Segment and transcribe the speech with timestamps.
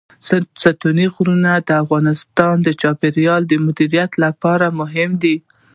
[0.63, 5.35] ستوني غرونه د افغانستان د چاپیریال د مدیریت لپاره مهم دي.